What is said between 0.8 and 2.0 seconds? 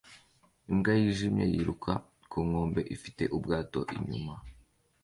yijimye yiruka